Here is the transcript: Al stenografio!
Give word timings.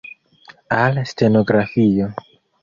Al 0.77 0.97
stenografio! 1.11 2.09